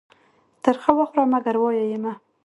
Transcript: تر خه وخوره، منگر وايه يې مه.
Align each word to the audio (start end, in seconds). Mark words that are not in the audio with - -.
تر 0.63 0.75
خه 0.81 0.91
وخوره، 0.97 1.23
منگر 1.31 1.55
وايه 1.59 1.83
يې 1.91 1.97
مه. 2.03 2.13